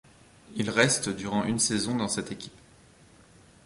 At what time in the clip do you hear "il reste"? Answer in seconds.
0.55-1.09